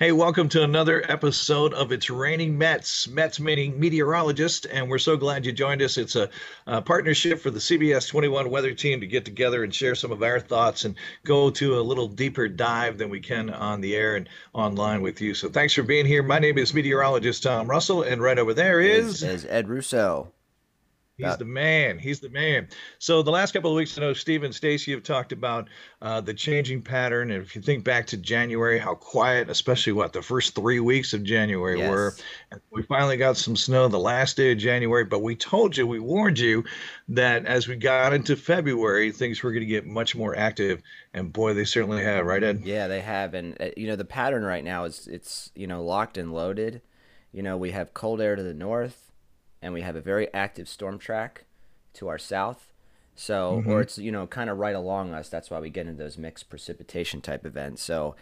Hey, 0.00 0.12
welcome 0.12 0.48
to 0.48 0.62
another 0.62 1.04
episode 1.10 1.74
of 1.74 1.92
It's 1.92 2.08
Raining 2.08 2.56
Mets, 2.56 3.06
Mets 3.06 3.38
meaning 3.38 3.78
meteorologist, 3.78 4.64
and 4.64 4.88
we're 4.88 4.96
so 4.96 5.14
glad 5.14 5.44
you 5.44 5.52
joined 5.52 5.82
us. 5.82 5.98
It's 5.98 6.16
a, 6.16 6.30
a, 6.66 6.80
partnership 6.80 7.38
for 7.38 7.50
the 7.50 7.58
CBS 7.58 8.08
21 8.08 8.48
weather 8.48 8.72
team 8.72 9.00
to 9.00 9.06
get 9.06 9.26
together 9.26 9.62
and 9.62 9.74
share 9.74 9.94
some 9.94 10.10
of 10.10 10.22
our 10.22 10.40
thoughts 10.40 10.86
and 10.86 10.94
go 11.24 11.50
to 11.50 11.78
a 11.78 11.82
little 11.82 12.08
deeper 12.08 12.48
dive 12.48 12.96
than 12.96 13.10
we 13.10 13.20
can 13.20 13.50
on 13.50 13.82
the 13.82 13.94
air 13.94 14.16
and 14.16 14.26
online 14.54 15.02
with 15.02 15.20
you. 15.20 15.34
So 15.34 15.50
thanks 15.50 15.74
for 15.74 15.82
being 15.82 16.06
here. 16.06 16.22
My 16.22 16.38
name 16.38 16.56
is 16.56 16.72
meteorologist 16.72 17.42
Tom 17.42 17.68
Russell, 17.68 18.00
and 18.00 18.22
right 18.22 18.38
over 18.38 18.54
there 18.54 18.80
is, 18.80 19.22
is, 19.22 19.44
is 19.44 19.46
Ed 19.50 19.68
Russo. 19.68 20.32
He's 21.28 21.36
the 21.36 21.44
man. 21.44 21.98
He's 21.98 22.20
the 22.20 22.28
man. 22.28 22.68
So 22.98 23.22
the 23.22 23.30
last 23.30 23.52
couple 23.52 23.70
of 23.70 23.76
weeks, 23.76 23.96
I 23.96 24.00
know 24.00 24.12
Steve 24.12 24.42
and 24.42 24.54
Stacy 24.54 24.92
have 24.92 25.02
talked 25.02 25.32
about 25.32 25.68
uh, 26.02 26.20
the 26.20 26.34
changing 26.34 26.82
pattern. 26.82 27.30
And 27.30 27.42
if 27.42 27.54
you 27.54 27.62
think 27.62 27.84
back 27.84 28.06
to 28.08 28.16
January, 28.16 28.78
how 28.78 28.94
quiet, 28.94 29.50
especially 29.50 29.92
what 29.92 30.12
the 30.12 30.22
first 30.22 30.54
three 30.54 30.80
weeks 30.80 31.12
of 31.12 31.22
January 31.22 31.78
yes. 31.78 31.90
were. 31.90 32.14
And 32.50 32.60
we 32.70 32.82
finally 32.82 33.16
got 33.16 33.36
some 33.36 33.56
snow 33.56 33.88
the 33.88 33.98
last 33.98 34.36
day 34.36 34.52
of 34.52 34.58
January, 34.58 35.04
but 35.04 35.22
we 35.22 35.36
told 35.36 35.76
you, 35.76 35.86
we 35.86 35.98
warned 35.98 36.38
you 36.38 36.64
that 37.08 37.46
as 37.46 37.68
we 37.68 37.76
got 37.76 38.12
into 38.12 38.36
February, 38.36 39.12
things 39.12 39.42
were 39.42 39.52
going 39.52 39.60
to 39.62 39.66
get 39.66 39.86
much 39.86 40.16
more 40.16 40.36
active. 40.36 40.82
And 41.12 41.32
boy, 41.32 41.54
they 41.54 41.64
certainly 41.64 42.02
have, 42.04 42.24
right, 42.24 42.42
Ed? 42.42 42.62
Yeah, 42.64 42.86
they 42.86 43.00
have. 43.00 43.34
And 43.34 43.60
uh, 43.60 43.70
you 43.76 43.86
know, 43.86 43.96
the 43.96 44.04
pattern 44.04 44.44
right 44.44 44.64
now 44.64 44.84
is 44.84 45.06
it's 45.06 45.50
you 45.54 45.66
know 45.66 45.84
locked 45.84 46.18
and 46.18 46.32
loaded. 46.32 46.82
You 47.32 47.42
know, 47.42 47.56
we 47.56 47.70
have 47.72 47.94
cold 47.94 48.20
air 48.20 48.36
to 48.36 48.42
the 48.42 48.54
north 48.54 49.09
and 49.62 49.72
we 49.72 49.82
have 49.82 49.96
a 49.96 50.00
very 50.00 50.32
active 50.32 50.68
storm 50.68 50.98
track 50.98 51.44
to 51.94 52.08
our 52.08 52.18
south. 52.18 52.72
So, 53.14 53.58
mm-hmm. 53.60 53.70
or 53.70 53.80
it's 53.80 53.98
you 53.98 54.12
know 54.12 54.26
kind 54.26 54.48
of 54.48 54.58
right 54.58 54.74
along 54.74 55.12
us. 55.12 55.28
That's 55.28 55.50
why 55.50 55.60
we 55.60 55.70
get 55.70 55.86
into 55.86 56.02
those 56.02 56.16
mixed 56.16 56.48
precipitation 56.48 57.20
type 57.20 57.44
events. 57.44 57.82
So, 57.82 58.16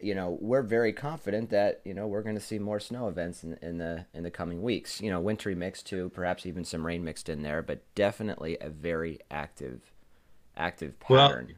you 0.00 0.14
know, 0.14 0.38
we're 0.40 0.62
very 0.62 0.92
confident 0.92 1.50
that 1.50 1.80
you 1.84 1.92
know 1.92 2.06
we're 2.06 2.22
going 2.22 2.36
to 2.36 2.40
see 2.40 2.58
more 2.58 2.80
snow 2.80 3.08
events 3.08 3.44
in, 3.44 3.58
in 3.60 3.78
the 3.78 4.06
in 4.14 4.22
the 4.22 4.30
coming 4.30 4.62
weeks. 4.62 5.00
You 5.00 5.10
know, 5.10 5.20
wintry 5.20 5.54
mix 5.54 5.82
too, 5.82 6.10
perhaps 6.14 6.46
even 6.46 6.64
some 6.64 6.86
rain 6.86 7.04
mixed 7.04 7.28
in 7.28 7.42
there, 7.42 7.60
but 7.60 7.82
definitely 7.94 8.56
a 8.60 8.70
very 8.70 9.18
active, 9.30 9.92
active 10.56 10.98
pattern. 11.00 11.46
Well, 11.48 11.56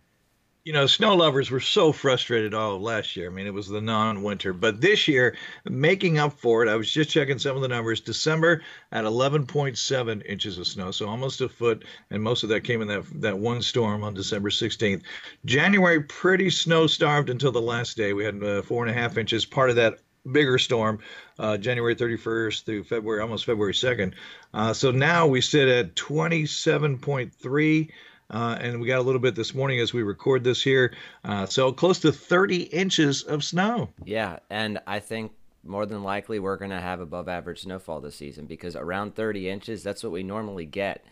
you 0.66 0.72
know, 0.72 0.84
snow 0.84 1.14
lovers 1.14 1.48
were 1.48 1.60
so 1.60 1.92
frustrated 1.92 2.52
all 2.52 2.80
last 2.80 3.14
year. 3.14 3.30
I 3.30 3.32
mean, 3.32 3.46
it 3.46 3.54
was 3.54 3.68
the 3.68 3.80
non-winter, 3.80 4.52
but 4.52 4.80
this 4.80 5.06
year, 5.06 5.36
making 5.64 6.18
up 6.18 6.32
for 6.32 6.64
it, 6.64 6.68
I 6.68 6.74
was 6.74 6.90
just 6.90 7.08
checking 7.08 7.38
some 7.38 7.54
of 7.54 7.62
the 7.62 7.68
numbers. 7.68 8.00
December 8.00 8.62
at 8.90 9.04
11.7 9.04 10.26
inches 10.26 10.58
of 10.58 10.66
snow, 10.66 10.90
so 10.90 11.06
almost 11.06 11.40
a 11.40 11.48
foot, 11.48 11.84
and 12.10 12.20
most 12.20 12.42
of 12.42 12.48
that 12.48 12.62
came 12.62 12.82
in 12.82 12.88
that 12.88 13.04
that 13.20 13.38
one 13.38 13.62
storm 13.62 14.02
on 14.02 14.12
December 14.12 14.50
16th. 14.50 15.02
January 15.44 16.02
pretty 16.02 16.50
snow-starved 16.50 17.30
until 17.30 17.52
the 17.52 17.62
last 17.62 17.96
day. 17.96 18.12
We 18.12 18.24
had 18.24 18.42
uh, 18.42 18.62
four 18.62 18.84
and 18.84 18.90
a 18.90 19.00
half 19.00 19.16
inches. 19.18 19.46
Part 19.46 19.70
of 19.70 19.76
that 19.76 20.00
bigger 20.32 20.58
storm, 20.58 20.98
uh, 21.38 21.58
January 21.58 21.94
31st 21.94 22.64
through 22.64 22.82
February, 22.82 23.22
almost 23.22 23.44
February 23.44 23.72
2nd. 23.72 24.14
Uh, 24.52 24.72
so 24.72 24.90
now 24.90 25.28
we 25.28 25.40
sit 25.40 25.68
at 25.68 25.94
27.3 25.94 27.88
uh, 28.30 28.58
and 28.60 28.80
we 28.80 28.86
got 28.86 28.98
a 28.98 29.02
little 29.02 29.20
bit 29.20 29.34
this 29.34 29.54
morning 29.54 29.80
as 29.80 29.92
we 29.92 30.02
record 30.02 30.44
this 30.44 30.62
here. 30.62 30.94
Uh, 31.24 31.46
so 31.46 31.72
close 31.72 32.00
to 32.00 32.12
30 32.12 32.62
inches 32.64 33.22
of 33.22 33.44
snow. 33.44 33.90
Yeah, 34.04 34.38
and 34.50 34.80
I 34.86 34.98
think 35.00 35.32
more 35.64 35.86
than 35.86 36.02
likely 36.02 36.38
we're 36.38 36.56
going 36.56 36.70
to 36.70 36.80
have 36.80 37.00
above 37.00 37.28
average 37.28 37.62
snowfall 37.62 38.00
this 38.00 38.16
season 38.16 38.46
because 38.46 38.76
around 38.76 39.14
30 39.14 39.48
inches, 39.48 39.82
that's 39.82 40.02
what 40.02 40.12
we 40.12 40.22
normally 40.22 40.66
get 40.66 41.04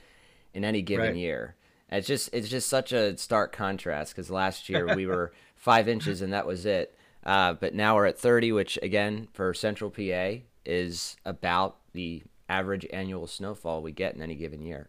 in 0.52 0.64
any 0.64 0.82
given 0.82 1.06
right. 1.06 1.16
year. 1.16 1.56
And 1.88 1.98
it's 1.98 2.08
just 2.08 2.30
it's 2.32 2.48
just 2.48 2.68
such 2.68 2.92
a 2.92 3.16
stark 3.18 3.52
contrast 3.52 4.14
because 4.14 4.30
last 4.30 4.68
year 4.68 4.94
we 4.94 5.06
were 5.06 5.32
five 5.56 5.88
inches 5.88 6.22
and 6.22 6.32
that 6.32 6.46
was 6.46 6.66
it. 6.66 6.96
Uh, 7.24 7.54
but 7.54 7.74
now 7.74 7.94
we're 7.94 8.06
at 8.06 8.18
30, 8.18 8.52
which 8.52 8.78
again 8.82 9.28
for 9.32 9.54
Central 9.54 9.90
PA 9.90 10.42
is 10.64 11.16
about 11.24 11.76
the 11.92 12.22
average 12.48 12.86
annual 12.92 13.26
snowfall 13.26 13.82
we 13.82 13.92
get 13.92 14.14
in 14.14 14.22
any 14.22 14.34
given 14.34 14.62
year. 14.62 14.88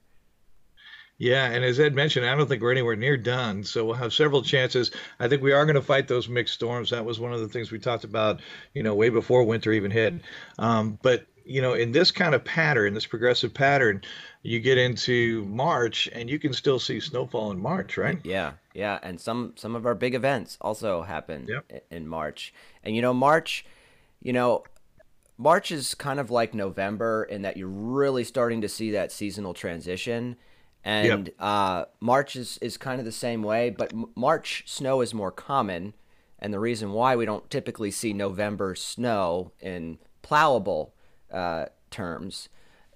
Yeah, 1.18 1.46
and 1.46 1.64
as 1.64 1.80
Ed 1.80 1.96
mentioned, 1.96 2.26
I 2.26 2.36
don't 2.36 2.48
think 2.48 2.62
we're 2.62 2.72
anywhere 2.72 2.96
near 2.96 3.16
done. 3.16 3.64
So 3.64 3.86
we'll 3.86 3.96
have 3.96 4.14
several 4.14 4.42
chances. 4.42 4.92
I 5.20 5.30
think 5.30 5.42
we 5.42 5.54
are 5.54 5.66
going 5.66 5.76
to 5.76 5.82
fight 5.82 6.08
those 6.08 6.28
mixed 6.28 6.56
storms. 6.56 6.90
That 6.90 7.06
was 7.06 7.20
one 7.20 7.32
of 7.32 7.40
the 7.40 7.48
things 7.48 7.72
we 7.72 7.80
talked 7.80 8.04
about, 8.04 8.42
you 8.74 8.84
know, 8.84 8.94
way 8.94 9.10
before 9.10 9.44
winter 9.44 9.72
even 9.72 9.92
hit. 9.92 10.16
Um, 10.60 11.00
but 11.02 11.26
you 11.46 11.62
know, 11.62 11.74
in 11.74 11.92
this 11.92 12.12
kind 12.12 12.34
of 12.34 12.44
pattern, 12.44 12.94
this 12.96 13.06
progressive 13.06 13.54
pattern, 13.54 14.02
you 14.42 14.60
get 14.60 14.78
into 14.78 15.46
March 15.46 16.10
and 16.12 16.30
you 16.30 16.40
can 16.40 16.54
still 16.54 16.80
see 16.80 17.00
snowfall 17.00 17.52
in 17.52 17.60
March, 17.60 17.98
right? 17.98 18.20
Yeah, 18.24 18.54
yeah, 18.74 19.00
and 19.04 19.22
some 19.22 19.54
some 19.56 19.76
of 19.76 19.86
our 19.86 19.96
big 19.96 20.16
events 20.16 20.58
also 20.60 21.04
happen 21.04 21.48
yep. 21.48 21.86
in 21.92 22.08
March. 22.08 22.54
And 22.84 22.96
you 22.96 23.02
know, 23.02 23.14
March, 23.14 23.66
you 24.22 24.34
know, 24.34 24.64
March 25.38 25.72
is 25.72 25.94
kind 25.94 26.20
of 26.20 26.32
like 26.32 26.54
November 26.54 27.24
in 27.24 27.44
that 27.44 27.58
you're 27.58 27.68
really 27.68 28.24
starting 28.24 28.62
to 28.62 28.70
see 28.70 28.92
that 28.92 29.12
seasonal 29.12 29.54
transition 29.54 30.36
and 30.86 31.28
yep. 31.28 31.36
uh, 31.40 31.86
March 32.00 32.36
is, 32.36 32.60
is 32.60 32.78
kind 32.78 33.00
of 33.00 33.06
the 33.06 33.12
same 33.12 33.42
way, 33.42 33.72
but 33.72 33.92
March 34.16 34.64
snow 34.68 35.02
is 35.02 35.16
more 35.16 35.32
common. 35.32 35.96
And 36.38 36.54
the 36.54 36.60
reason 36.60 36.92
why 36.92 37.16
we 37.16 37.26
don't 37.26 37.50
typically 37.50 37.90
see 37.90 38.14
November 38.14 38.76
snow 38.76 39.52
in 39.60 39.98
plowable 40.22 40.92
uh, 41.34 41.66
terms 41.90 42.50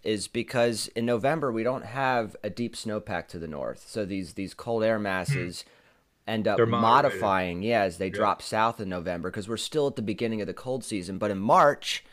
is 0.04 0.28
because 0.28 0.88
in 0.90 1.06
November 1.06 1.52
we 1.52 1.64
don't 1.64 1.86
have 1.86 2.36
a 2.44 2.50
deep 2.52 2.76
snowpack 2.76 3.28
to 3.30 3.40
the 3.40 3.48
north. 3.48 3.86
So 3.88 4.06
these 4.06 4.36
these 4.36 4.54
cold 4.54 4.84
air 4.84 5.00
masses 5.00 5.64
hmm. 5.64 6.30
end 6.30 6.48
up 6.48 6.60
modifying, 6.68 7.64
yeah, 7.64 7.82
as 7.82 7.98
they 7.98 8.06
yep. 8.06 8.14
drop 8.14 8.42
south 8.44 8.80
in 8.80 8.88
November 8.88 9.32
because 9.32 9.50
we're 9.50 9.58
still 9.58 9.88
at 9.88 9.96
the 9.96 10.04
beginning 10.04 10.42
of 10.42 10.48
the 10.48 10.54
cold 10.54 10.84
season. 10.84 11.18
But 11.18 11.32
in 11.32 11.40
March, 11.40 12.04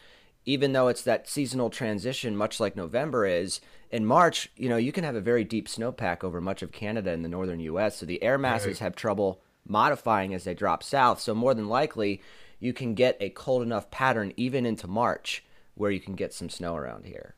even 0.46 0.72
though 0.72 0.88
it's 0.88 1.02
that 1.02 1.28
seasonal 1.28 1.68
transition, 1.68 2.36
much 2.36 2.60
like 2.60 2.76
November 2.76 3.26
is, 3.26 3.60
in 3.90 4.06
March, 4.06 4.50
you 4.56 4.68
know, 4.68 4.76
you 4.76 4.92
can 4.92 5.04
have 5.04 5.16
a 5.16 5.20
very 5.20 5.44
deep 5.44 5.68
snowpack 5.68 6.24
over 6.24 6.40
much 6.40 6.62
of 6.62 6.72
Canada 6.72 7.10
and 7.10 7.24
the 7.24 7.28
northern 7.28 7.60
U.S. 7.60 7.98
So 7.98 8.06
the 8.06 8.22
air 8.22 8.38
masses 8.38 8.66
right. 8.66 8.78
have 8.78 8.96
trouble 8.96 9.42
modifying 9.66 10.32
as 10.32 10.44
they 10.44 10.54
drop 10.54 10.82
south. 10.82 11.20
So 11.20 11.34
more 11.34 11.54
than 11.54 11.68
likely, 11.68 12.22
you 12.60 12.72
can 12.72 12.94
get 12.94 13.16
a 13.20 13.30
cold 13.30 13.62
enough 13.62 13.90
pattern 13.90 14.32
even 14.36 14.64
into 14.64 14.86
March 14.86 15.44
where 15.74 15.90
you 15.90 16.00
can 16.00 16.14
get 16.14 16.32
some 16.32 16.48
snow 16.48 16.76
around 16.76 17.06
here. 17.06 17.34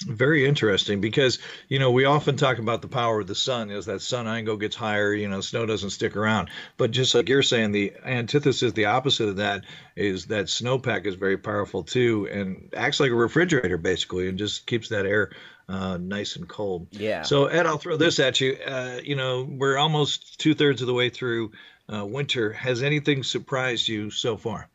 Very 0.00 0.46
interesting 0.46 1.00
because 1.00 1.38
you 1.68 1.78
know 1.78 1.90
we 1.90 2.06
often 2.06 2.36
talk 2.36 2.58
about 2.58 2.82
the 2.82 2.88
power 2.88 3.20
of 3.20 3.26
the 3.26 3.34
sun 3.34 3.70
as 3.70 3.86
that 3.86 4.00
sun 4.00 4.26
angle 4.26 4.56
gets 4.56 4.74
higher, 4.74 5.12
you 5.12 5.28
know, 5.28 5.40
snow 5.40 5.66
doesn't 5.66 5.90
stick 5.90 6.16
around. 6.16 6.48
But 6.76 6.92
just 6.92 7.14
like 7.14 7.28
you're 7.28 7.42
saying, 7.42 7.72
the 7.72 7.92
antithesis, 8.04 8.72
the 8.72 8.86
opposite 8.86 9.28
of 9.28 9.36
that, 9.36 9.64
is 9.94 10.26
that 10.26 10.46
snowpack 10.46 11.06
is 11.06 11.14
very 11.14 11.36
powerful 11.36 11.84
too, 11.84 12.26
and 12.32 12.72
acts 12.74 13.00
like 13.00 13.10
a 13.10 13.14
refrigerator 13.14 13.76
basically, 13.76 14.28
and 14.28 14.38
just 14.38 14.66
keeps 14.66 14.88
that 14.88 15.06
air 15.06 15.30
uh, 15.68 15.98
nice 15.98 16.36
and 16.36 16.48
cold. 16.48 16.88
Yeah. 16.90 17.22
So 17.22 17.46
Ed, 17.46 17.66
I'll 17.66 17.78
throw 17.78 17.96
this 17.96 18.18
at 18.18 18.40
you. 18.40 18.56
Uh, 18.66 18.98
you 19.04 19.14
know, 19.14 19.46
we're 19.48 19.76
almost 19.76 20.40
two 20.40 20.54
thirds 20.54 20.80
of 20.80 20.86
the 20.86 20.94
way 20.94 21.10
through 21.10 21.52
uh, 21.92 22.04
winter. 22.04 22.52
Has 22.52 22.82
anything 22.82 23.22
surprised 23.22 23.88
you 23.88 24.10
so 24.10 24.36
far? 24.36 24.68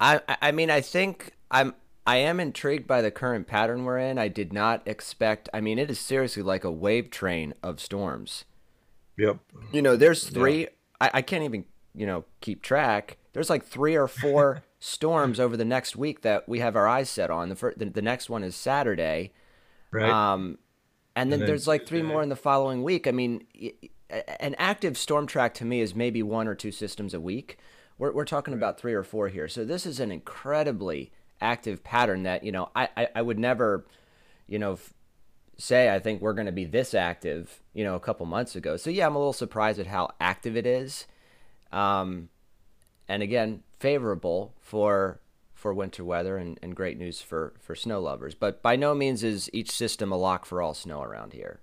I 0.00 0.20
I 0.40 0.52
mean, 0.52 0.70
I 0.70 0.80
think 0.80 1.32
I'm 1.50 1.74
I 2.06 2.16
am 2.16 2.38
intrigued 2.38 2.86
by 2.86 3.02
the 3.02 3.10
current 3.10 3.46
pattern 3.46 3.84
we're 3.84 3.98
in. 3.98 4.16
I 4.18 4.28
did 4.28 4.52
not 4.52 4.86
expect. 4.86 5.48
I 5.52 5.60
mean, 5.60 5.78
it 5.78 5.90
is 5.90 5.98
seriously 5.98 6.42
like 6.42 6.62
a 6.62 6.70
wave 6.70 7.10
train 7.10 7.54
of 7.62 7.80
storms. 7.80 8.44
Yep. 9.18 9.38
You 9.72 9.82
know, 9.82 9.96
there's 9.96 10.28
three. 10.28 10.60
Yeah. 10.60 10.66
I, 11.00 11.10
I 11.14 11.22
can't 11.22 11.44
even 11.44 11.64
you 11.94 12.06
know 12.06 12.24
keep 12.40 12.62
track. 12.62 13.16
There's 13.32 13.50
like 13.50 13.64
three 13.64 13.96
or 13.96 14.06
four 14.06 14.62
storms 14.78 15.40
over 15.40 15.56
the 15.56 15.64
next 15.64 15.96
week 15.96 16.22
that 16.22 16.48
we 16.48 16.60
have 16.60 16.76
our 16.76 16.86
eyes 16.86 17.10
set 17.10 17.30
on. 17.30 17.48
The 17.48 17.56
first, 17.56 17.78
the, 17.78 17.86
the 17.86 18.02
next 18.02 18.30
one 18.30 18.44
is 18.44 18.54
Saturday. 18.54 19.32
Right. 19.90 20.08
Um, 20.08 20.58
and 21.16 21.32
then, 21.32 21.40
and 21.40 21.42
then 21.42 21.46
there's 21.48 21.66
like 21.66 21.86
three 21.86 22.02
more 22.02 22.22
in 22.22 22.28
the 22.28 22.36
following 22.36 22.82
week. 22.82 23.06
I 23.06 23.10
mean, 23.10 23.46
an 24.10 24.54
active 24.58 24.96
storm 24.96 25.26
track 25.26 25.54
to 25.54 25.64
me 25.64 25.80
is 25.80 25.94
maybe 25.94 26.22
one 26.22 26.46
or 26.46 26.54
two 26.54 26.70
systems 26.70 27.14
a 27.14 27.20
week. 27.20 27.58
We're 27.98 28.12
we're 28.12 28.26
talking 28.26 28.52
right. 28.52 28.58
about 28.58 28.78
three 28.78 28.94
or 28.94 29.02
four 29.02 29.28
here. 29.28 29.48
So 29.48 29.64
this 29.64 29.86
is 29.86 29.98
an 29.98 30.12
incredibly 30.12 31.10
active 31.40 31.84
pattern 31.84 32.24
that 32.24 32.44
you 32.44 32.52
know 32.52 32.70
I 32.74 32.88
I, 32.96 33.08
I 33.16 33.22
would 33.22 33.38
never, 33.38 33.86
you 34.46 34.58
know. 34.58 34.74
F- 34.74 34.92
say 35.58 35.88
I 35.90 36.00
think 36.00 36.20
we're 36.20 36.34
going 36.34 36.44
to 36.44 36.52
be 36.52 36.66
this 36.66 36.92
active, 36.92 37.62
you 37.72 37.82
know, 37.82 37.94
a 37.94 38.00
couple 38.00 38.26
months 38.26 38.56
ago. 38.56 38.76
So 38.76 38.90
yeah, 38.90 39.06
I'm 39.06 39.14
a 39.14 39.18
little 39.18 39.32
surprised 39.32 39.80
at 39.80 39.86
how 39.86 40.10
active 40.20 40.54
it 40.54 40.66
is. 40.66 41.06
Um, 41.72 42.28
and 43.08 43.22
again, 43.22 43.62
favorable 43.78 44.54
for 44.60 45.20
for 45.54 45.72
winter 45.72 46.04
weather 46.04 46.36
and, 46.36 46.60
and 46.62 46.76
great 46.76 46.98
news 46.98 47.22
for, 47.22 47.54
for 47.58 47.74
snow 47.74 47.98
lovers. 47.98 48.34
But 48.34 48.62
by 48.62 48.76
no 48.76 48.94
means 48.94 49.24
is 49.24 49.48
each 49.54 49.70
system 49.70 50.12
a 50.12 50.16
lock 50.16 50.44
for 50.44 50.60
all 50.60 50.74
snow 50.74 51.02
around 51.02 51.32
here. 51.32 51.60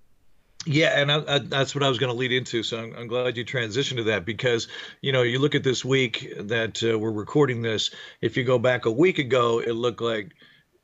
Yeah, 0.65 0.99
and 0.99 1.11
I, 1.11 1.35
I, 1.35 1.39
that's 1.39 1.75
what 1.75 1.83
I 1.83 1.89
was 1.89 1.97
going 1.97 2.11
to 2.11 2.17
lead 2.17 2.31
into. 2.31 2.63
So 2.63 2.81
I'm, 2.81 2.95
I'm, 2.95 3.07
glad 3.07 3.35
you 3.35 3.43
transitioned 3.43 3.97
to 3.97 4.03
that 4.05 4.23
because, 4.23 4.69
you 5.01 5.11
know, 5.11 5.21
you 5.21 5.39
look 5.39 5.55
at 5.55 5.63
this 5.63 5.83
week 5.83 6.33
that 6.39 6.81
uh, 6.83 6.97
we're 6.97 7.11
recording 7.11 7.61
this. 7.61 7.91
If 8.21 8.37
you 8.37 8.45
go 8.45 8.59
back 8.59 8.85
a 8.85 8.91
week 8.91 9.19
ago, 9.19 9.59
it 9.59 9.73
looked 9.73 10.01
like 10.01 10.31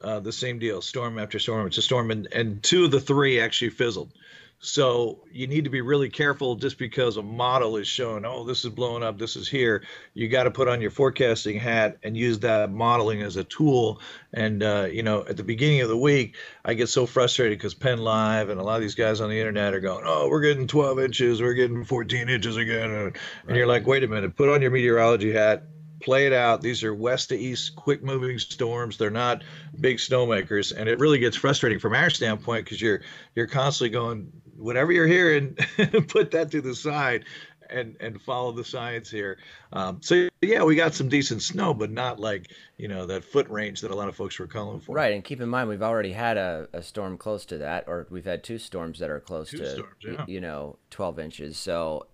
uh, 0.01 0.19
the 0.19 0.33
same 0.33 0.59
deal, 0.59 0.81
storm 0.81 1.17
after 1.17 1.39
storm. 1.39 1.67
It's 1.67 1.77
a 1.77 1.81
storm, 1.81 2.11
and, 2.11 2.27
and 2.31 2.61
two 2.61 2.85
of 2.85 2.91
the 2.91 2.99
three 2.99 3.39
actually 3.39 3.71
fizzled. 3.71 4.11
So 4.61 5.23
you 5.31 5.47
need 5.47 5.63
to 5.63 5.69
be 5.69 5.79
really 5.79 6.09
careful 6.09 6.55
just 6.55 6.77
because 6.77 7.15
a 7.15 7.23
model 7.23 7.77
is 7.77 7.87
showing, 7.87 8.25
oh, 8.25 8.43
this 8.43 8.65
is 8.65 8.71
blowing 8.71 9.03
up, 9.03 9.17
this 9.17 9.37
is 9.37 9.47
here. 9.47 9.85
You 10.13 10.27
got 10.27 10.43
to 10.43 10.51
put 10.51 10.67
on 10.67 10.81
your 10.81 10.91
forecasting 10.91 11.57
hat 11.57 11.97
and 12.03 12.17
use 12.17 12.39
that 12.39 12.69
modeling 12.69 13.21
as 13.21 13.37
a 13.37 13.45
tool. 13.45 14.01
And, 14.33 14.61
uh, 14.61 14.89
you 14.91 15.01
know, 15.01 15.23
at 15.25 15.37
the 15.37 15.45
beginning 15.45 15.79
of 15.79 15.87
the 15.87 15.97
week, 15.97 16.35
I 16.65 16.73
get 16.73 16.89
so 16.89 17.05
frustrated 17.05 17.57
because 17.57 17.73
Penn 17.73 17.99
Live 17.99 18.49
and 18.49 18.59
a 18.59 18.63
lot 18.63 18.75
of 18.75 18.81
these 18.81 18.95
guys 18.95 19.21
on 19.21 19.29
the 19.29 19.39
internet 19.39 19.73
are 19.73 19.79
going, 19.79 20.03
oh, 20.05 20.27
we're 20.27 20.41
getting 20.41 20.67
12 20.67 20.99
inches, 20.99 21.41
we're 21.41 21.53
getting 21.53 21.85
14 21.85 22.27
inches 22.27 22.57
again. 22.57 22.91
And, 22.91 23.17
and 23.47 23.55
you're 23.55 23.67
like, 23.67 23.87
wait 23.87 24.03
a 24.03 24.07
minute, 24.07 24.35
put 24.35 24.49
on 24.49 24.61
your 24.61 24.71
meteorology 24.71 25.31
hat, 25.31 25.63
play 26.01 26.25
it 26.27 26.33
out. 26.33 26.61
These 26.61 26.83
are 26.83 26.93
west 26.93 27.29
to 27.29 27.37
east, 27.37 27.77
quick 27.77 28.03
moving 28.03 28.39
storms. 28.39 28.97
They're 28.97 29.09
not 29.09 29.43
big 29.79 29.97
snowmakers, 29.97 30.73
and 30.75 30.89
it 30.89 30.99
really 30.99 31.19
gets 31.19 31.37
frustrating 31.37 31.79
from 31.79 31.93
our 31.93 32.09
standpoint 32.09 32.65
because 32.65 32.81
you're 32.81 33.01
you're 33.35 33.47
constantly 33.47 33.89
going, 33.89 34.31
whatever 34.59 34.91
you're 34.91 35.07
hearing, 35.07 35.55
put 36.07 36.31
that 36.31 36.51
to 36.51 36.61
the 36.61 36.75
side. 36.75 37.25
And, 37.71 37.97
and 37.99 38.19
follow 38.19 38.51
the 38.51 38.63
science 38.63 39.11
here. 39.11 39.37
Um, 39.73 39.99
so 40.01 40.27
yeah, 40.41 40.63
we 40.63 40.75
got 40.75 40.95
some 40.95 41.07
decent 41.07 41.43
snow, 41.43 41.71
but 41.71 41.91
not 41.91 42.19
like 42.19 42.49
you 42.77 42.87
know 42.87 43.05
that 43.05 43.23
foot 43.23 43.47
range 43.47 43.81
that 43.81 43.91
a 43.91 43.95
lot 43.95 44.09
of 44.09 44.15
folks 44.15 44.39
were 44.39 44.47
calling 44.47 44.79
for. 44.79 44.95
Right, 44.95 45.13
and 45.13 45.23
keep 45.23 45.39
in 45.39 45.49
mind 45.49 45.69
we've 45.69 45.83
already 45.83 46.13
had 46.13 46.35
a, 46.35 46.67
a 46.73 46.81
storm 46.81 47.15
close 47.19 47.45
to 47.45 47.59
that, 47.59 47.83
or 47.85 48.07
we've 48.09 48.25
had 48.25 48.43
two 48.43 48.57
storms 48.57 48.97
that 48.97 49.11
are 49.11 49.19
close 49.19 49.51
two 49.51 49.59
to 49.59 49.69
storms, 49.69 49.93
yeah. 50.03 50.25
you 50.27 50.41
know 50.41 50.79
12 50.89 51.19
inches. 51.19 51.57
So 51.59 52.07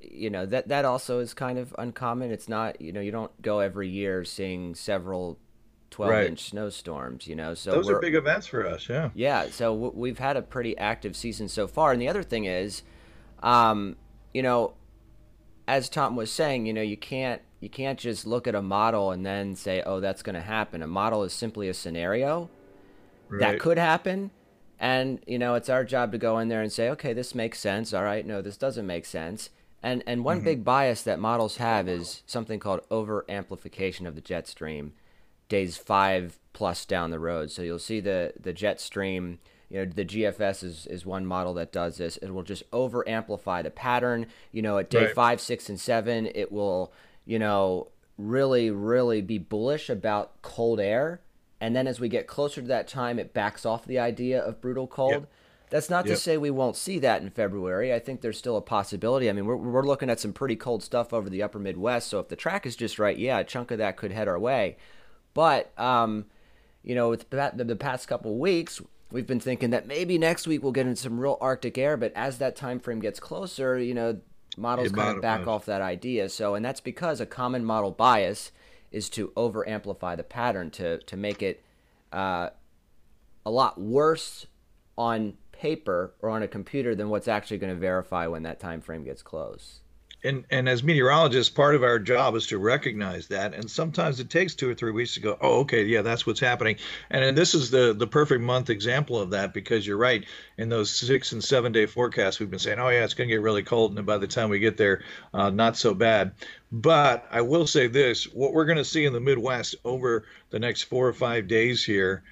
you 0.00 0.30
know 0.30 0.46
that 0.46 0.68
that 0.68 0.86
also 0.86 1.18
is 1.18 1.34
kind 1.34 1.58
of 1.58 1.74
uncommon. 1.78 2.30
It's 2.30 2.48
not 2.48 2.80
you 2.80 2.92
know 2.92 3.00
you 3.00 3.12
don't 3.12 3.42
go 3.42 3.60
every 3.60 3.90
year 3.90 4.24
seeing 4.24 4.74
several 4.74 5.38
12 5.92 6.10
right. 6.10 6.26
inch 6.26 6.50
snowstorms. 6.50 7.26
You 7.28 7.36
know, 7.36 7.54
so 7.54 7.70
those 7.70 7.88
are 7.88 8.00
big 8.00 8.14
events 8.14 8.46
for 8.46 8.66
us. 8.66 8.88
Yeah. 8.88 9.10
Yeah. 9.14 9.46
So 9.50 9.72
w- 9.72 9.92
we've 9.94 10.18
had 10.18 10.36
a 10.36 10.42
pretty 10.42 10.76
active 10.76 11.14
season 11.16 11.48
so 11.48 11.68
far. 11.68 11.92
And 11.92 12.02
the 12.02 12.08
other 12.08 12.24
thing 12.24 12.46
is, 12.46 12.82
um, 13.42 13.96
you 14.34 14.42
know, 14.42 14.74
as 15.68 15.88
Tom 15.88 16.16
was 16.16 16.32
saying, 16.32 16.66
you 16.66 16.72
know, 16.72 16.82
you 16.82 16.96
can't 16.96 17.40
you 17.60 17.68
can't 17.68 17.98
just 17.98 18.26
look 18.26 18.48
at 18.48 18.56
a 18.56 18.62
model 18.62 19.12
and 19.12 19.24
then 19.24 19.54
say, 19.54 19.82
oh, 19.86 20.00
that's 20.00 20.22
going 20.22 20.34
to 20.34 20.40
happen. 20.40 20.82
A 20.82 20.88
model 20.88 21.22
is 21.22 21.32
simply 21.32 21.68
a 21.68 21.74
scenario 21.74 22.50
right. 23.28 23.40
that 23.40 23.60
could 23.60 23.78
happen. 23.78 24.32
And, 24.80 25.20
you 25.28 25.38
know, 25.38 25.54
it's 25.54 25.68
our 25.68 25.84
job 25.84 26.10
to 26.10 26.18
go 26.18 26.40
in 26.40 26.48
there 26.48 26.60
and 26.60 26.72
say, 26.72 26.90
okay, 26.90 27.12
this 27.12 27.36
makes 27.36 27.60
sense. 27.60 27.94
All 27.94 28.02
right, 28.02 28.26
no, 28.26 28.42
this 28.42 28.56
doesn't 28.56 28.84
make 28.84 29.06
sense 29.06 29.50
and 29.82 30.02
and 30.06 30.24
one 30.24 30.38
mm-hmm. 30.38 30.44
big 30.44 30.64
bias 30.64 31.02
that 31.02 31.18
models 31.18 31.56
have 31.56 31.88
is 31.88 32.22
something 32.26 32.60
called 32.60 32.80
over 32.90 33.24
amplification 33.28 34.06
of 34.06 34.14
the 34.14 34.20
jet 34.20 34.46
stream, 34.46 34.92
days 35.52 35.76
five 35.76 36.38
plus 36.54 36.86
down 36.86 37.10
the 37.10 37.18
road. 37.18 37.50
So 37.50 37.60
you'll 37.60 37.78
see 37.78 38.00
the 38.00 38.32
the 38.40 38.54
jet 38.54 38.80
stream. 38.80 39.38
You 39.68 39.86
know, 39.86 39.92
the 39.94 40.04
GFS 40.04 40.64
is, 40.64 40.86
is 40.86 41.06
one 41.06 41.24
model 41.24 41.54
that 41.54 41.72
does 41.72 41.96
this. 41.96 42.18
It 42.18 42.30
will 42.30 42.42
just 42.42 42.62
over 42.72 43.08
amplify 43.08 43.62
the 43.62 43.70
pattern. 43.70 44.26
You 44.50 44.62
know, 44.62 44.78
at 44.78 44.90
day 44.90 45.06
right. 45.06 45.14
five, 45.14 45.40
six, 45.40 45.68
and 45.68 45.80
seven, 45.80 46.26
it 46.34 46.52
will, 46.52 46.92
you 47.24 47.38
know, 47.38 47.88
really, 48.18 48.70
really 48.70 49.22
be 49.22 49.38
bullish 49.38 49.88
about 49.88 50.42
cold 50.42 50.80
air. 50.80 51.20
And 51.60 51.76
then 51.76 51.86
as 51.86 52.00
we 52.00 52.08
get 52.08 52.26
closer 52.26 52.60
to 52.60 52.66
that 52.68 52.88
time, 52.88 53.18
it 53.18 53.32
backs 53.32 53.64
off 53.64 53.86
the 53.86 53.98
idea 53.98 54.42
of 54.42 54.60
brutal 54.60 54.86
cold. 54.86 55.12
Yep. 55.12 55.28
That's 55.70 55.88
not 55.88 56.04
yep. 56.04 56.16
to 56.16 56.20
say 56.20 56.36
we 56.36 56.50
won't 56.50 56.76
see 56.76 56.98
that 56.98 57.22
in 57.22 57.30
February. 57.30 57.94
I 57.94 57.98
think 57.98 58.20
there's 58.20 58.36
still 58.36 58.58
a 58.58 58.62
possibility. 58.62 59.30
I 59.30 59.32
mean, 59.32 59.46
we're, 59.46 59.56
we're 59.56 59.86
looking 59.86 60.10
at 60.10 60.20
some 60.20 60.34
pretty 60.34 60.56
cold 60.56 60.82
stuff 60.82 61.14
over 61.14 61.30
the 61.30 61.42
upper 61.42 61.58
Midwest. 61.58 62.08
So 62.08 62.18
if 62.18 62.28
the 62.28 62.36
track 62.36 62.66
is 62.66 62.76
just 62.76 62.98
right, 62.98 63.16
yeah, 63.16 63.38
a 63.38 63.44
chunk 63.44 63.70
of 63.70 63.78
that 63.78 63.96
could 63.96 64.12
head 64.12 64.28
our 64.28 64.38
way. 64.38 64.76
But, 65.34 65.78
um, 65.78 66.26
you 66.82 66.94
know, 66.94 67.10
with 67.10 67.30
the, 67.30 67.52
the 67.54 67.76
past 67.76 68.08
couple 68.08 68.38
weeks, 68.38 68.80
we've 69.10 69.26
been 69.26 69.40
thinking 69.40 69.70
that 69.70 69.86
maybe 69.86 70.18
next 70.18 70.46
week 70.46 70.62
we'll 70.62 70.72
get 70.72 70.86
in 70.86 70.96
some 70.96 71.18
real 71.18 71.38
Arctic 71.40 71.78
air. 71.78 71.96
But 71.96 72.12
as 72.14 72.38
that 72.38 72.56
time 72.56 72.80
frame 72.80 73.00
gets 73.00 73.20
closer, 73.20 73.78
you 73.78 73.94
know, 73.94 74.20
models 74.56 74.92
kind 74.92 75.16
of 75.16 75.22
back 75.22 75.46
off 75.46 75.66
that 75.66 75.80
idea. 75.80 76.28
So, 76.28 76.54
and 76.54 76.64
that's 76.64 76.80
because 76.80 77.20
a 77.20 77.26
common 77.26 77.64
model 77.64 77.90
bias 77.90 78.52
is 78.90 79.08
to 79.10 79.32
over 79.36 79.66
amplify 79.68 80.16
the 80.16 80.22
pattern 80.22 80.70
to, 80.70 80.98
to 80.98 81.16
make 81.16 81.42
it 81.42 81.64
uh, 82.12 82.50
a 83.46 83.50
lot 83.50 83.80
worse 83.80 84.46
on 84.98 85.34
paper 85.52 86.12
or 86.20 86.28
on 86.28 86.42
a 86.42 86.48
computer 86.48 86.94
than 86.94 87.08
what's 87.08 87.28
actually 87.28 87.58
going 87.58 87.72
to 87.72 87.78
verify 87.78 88.26
when 88.26 88.42
that 88.42 88.60
time 88.60 88.80
frame 88.80 89.04
gets 89.04 89.22
close. 89.22 89.80
And, 90.24 90.44
and 90.50 90.68
as 90.68 90.82
meteorologists, 90.84 91.52
part 91.52 91.74
of 91.74 91.82
our 91.82 91.98
job 91.98 92.36
is 92.36 92.46
to 92.48 92.58
recognize 92.58 93.26
that. 93.28 93.54
And 93.54 93.68
sometimes 93.70 94.20
it 94.20 94.30
takes 94.30 94.54
two 94.54 94.70
or 94.70 94.74
three 94.74 94.92
weeks 94.92 95.14
to 95.14 95.20
go, 95.20 95.36
oh, 95.40 95.60
okay, 95.60 95.84
yeah, 95.84 96.02
that's 96.02 96.26
what's 96.26 96.38
happening. 96.38 96.76
And, 97.10 97.24
and 97.24 97.36
this 97.36 97.54
is 97.54 97.70
the 97.70 97.92
the 97.92 98.06
perfect 98.06 98.40
month 98.40 98.70
example 98.70 99.18
of 99.18 99.30
that 99.30 99.52
because 99.52 99.86
you're 99.86 99.96
right. 99.96 100.24
In 100.58 100.68
those 100.68 100.90
six 100.90 101.32
and 101.32 101.42
seven 101.42 101.72
day 101.72 101.86
forecasts, 101.86 102.38
we've 102.38 102.50
been 102.50 102.58
saying, 102.58 102.78
oh 102.78 102.88
yeah, 102.88 103.04
it's 103.04 103.14
going 103.14 103.28
to 103.28 103.34
get 103.34 103.42
really 103.42 103.62
cold, 103.62 103.96
and 103.96 104.06
by 104.06 104.18
the 104.18 104.26
time 104.26 104.48
we 104.48 104.58
get 104.58 104.76
there, 104.76 105.02
uh, 105.34 105.50
not 105.50 105.76
so 105.76 105.94
bad. 105.94 106.32
But 106.70 107.26
I 107.30 107.40
will 107.40 107.66
say 107.66 107.88
this: 107.88 108.24
what 108.24 108.52
we're 108.52 108.64
going 108.64 108.78
to 108.78 108.84
see 108.84 109.04
in 109.04 109.12
the 109.12 109.20
Midwest 109.20 109.76
over 109.84 110.24
the 110.50 110.58
next 110.58 110.82
four 110.82 111.08
or 111.08 111.12
five 111.12 111.48
days 111.48 111.84
here 111.84 112.22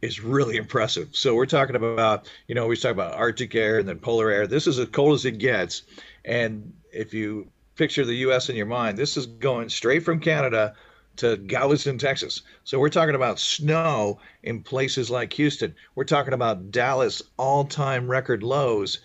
is 0.00 0.22
really 0.22 0.56
impressive. 0.56 1.08
So 1.12 1.34
we're 1.34 1.46
talking 1.46 1.76
about, 1.76 2.30
you 2.46 2.54
know, 2.54 2.66
we 2.66 2.76
talk 2.76 2.92
about 2.92 3.14
Arctic 3.14 3.54
air 3.54 3.78
and 3.78 3.88
then 3.88 3.98
polar 3.98 4.30
air. 4.30 4.46
This 4.46 4.66
is 4.66 4.78
as 4.78 4.88
cold 4.88 5.14
as 5.14 5.24
it 5.24 5.38
gets. 5.38 5.82
And 6.24 6.72
if 6.92 7.14
you 7.14 7.50
picture 7.76 8.04
the 8.04 8.14
U.S. 8.16 8.48
in 8.48 8.56
your 8.56 8.66
mind, 8.66 8.98
this 8.98 9.16
is 9.16 9.26
going 9.26 9.68
straight 9.68 10.04
from 10.04 10.20
Canada 10.20 10.74
to 11.16 11.36
Galveston, 11.36 11.98
Texas. 11.98 12.42
So 12.64 12.78
we're 12.78 12.88
talking 12.88 13.14
about 13.14 13.38
snow 13.38 14.20
in 14.42 14.62
places 14.62 15.10
like 15.10 15.32
Houston. 15.32 15.74
We're 15.94 16.04
talking 16.04 16.32
about 16.32 16.70
Dallas 16.70 17.22
all-time 17.36 18.08
record 18.08 18.42
lows 18.42 19.00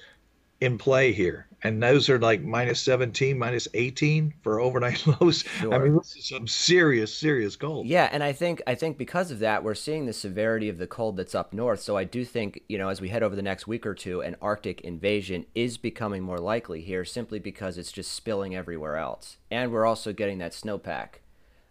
in 0.62 0.78
play 0.78 1.12
here 1.12 1.48
and 1.63 1.81
those 1.81 2.10
are 2.10 2.19
like 2.19 2.44
minus 2.44 2.80
17 2.81 3.38
minus 3.38 3.68
18 3.74 4.33
for 4.42 4.60
overnight 4.60 5.06
lows 5.21 5.44
sure. 5.60 5.74
i 5.74 5.80
mean 5.80 5.95
this 5.95 6.15
is 6.15 6.27
some 6.27 6.48
serious 6.48 7.13
serious 7.13 7.56
cold 7.56 7.88
yeah 7.88 8.10
and 8.12 8.24
i 8.24 8.31
think 8.31 8.62
i 8.68 8.75
think 8.75 8.98
because 8.98 9.31
of 9.31 9.39
that 9.39 9.63
we're 9.63 9.74
seeing 9.74 10.06
the 10.06 10.13
severity 10.13 10.69
of 10.69 10.77
the 10.77 10.88
cold 10.88 11.18
that's 11.18 11.36
up 11.36 11.54
north 11.54 11.80
so 11.80 11.98
i 11.98 12.04
do 12.04 12.24
think 12.25 12.62
you 12.68 12.77
know 12.77 12.89
as 12.89 13.01
we 13.01 13.10
head 13.10 13.24
over 13.24 13.36
the 13.36 13.42
next 13.42 13.68
week 13.68 13.86
or 13.86 13.95
two 13.95 14.21
an 14.21 14.36
arctic 14.42 14.81
invasion 14.81 15.45
is 15.56 15.77
becoming 15.77 16.21
more 16.21 16.39
likely 16.39 16.81
here 16.81 17.06
simply 17.06 17.39
because 17.39 17.77
it's 17.77 17.92
just 17.92 18.12
spilling 18.12 18.56
everywhere 18.56 18.98
else 18.98 19.38
and 19.50 19.71
we're 19.71 19.86
also 19.86 20.13
getting 20.13 20.38
that 20.38 20.51
snowpack 20.51 21.19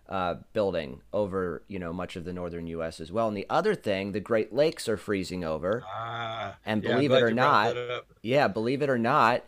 uh, 0.08 0.34
building 0.52 1.00
over 1.14 1.62
you 1.68 1.78
know 1.78 1.90
much 1.90 2.16
of 2.16 2.24
the 2.24 2.34
northern 2.34 2.66
U.S. 2.66 3.00
as 3.00 3.10
well. 3.10 3.28
And 3.28 3.36
the 3.36 3.46
other 3.48 3.74
thing, 3.74 4.12
the 4.12 4.20
Great 4.20 4.52
Lakes 4.52 4.86
are 4.86 4.98
freezing 4.98 5.42
over, 5.42 5.82
ah, 5.86 6.56
and 6.66 6.82
believe 6.82 7.12
yeah, 7.12 7.16
it 7.16 7.22
or 7.22 7.30
not, 7.32 7.76
yeah, 8.20 8.46
believe 8.46 8.82
it 8.82 8.90
or 8.90 8.98
not, 8.98 9.42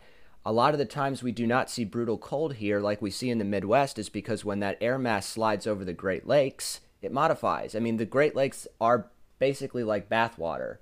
a 0.45 0.53
lot 0.53 0.73
of 0.73 0.77
the 0.77 0.85
times 0.85 1.23
we 1.23 1.31
do 1.31 1.47
not 1.47 1.69
see 1.69 1.83
brutal 1.83 2.17
cold 2.17 2.55
here 2.55 2.79
like 2.79 3.01
we 3.01 3.09
see 3.09 3.29
in 3.29 3.39
the 3.39 3.45
Midwest 3.45 3.97
is 3.97 4.09
because 4.09 4.45
when 4.45 4.59
that 4.59 4.77
air 4.79 4.99
mass 4.99 5.25
slides 5.25 5.65
over 5.65 5.83
the 5.83 5.93
Great 5.93 6.27
Lakes, 6.27 6.81
it 7.01 7.11
modifies. 7.11 7.75
I 7.75 7.79
mean, 7.79 7.97
the 7.97 8.05
Great 8.05 8.35
Lakes 8.35 8.67
are 8.79 9.09
basically 9.39 9.83
like 9.83 10.07
bathwater. 10.07 10.77